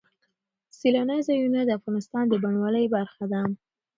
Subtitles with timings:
[0.77, 3.41] سیلانی ځایونه د افغانستان د بڼوالۍ برخه ده.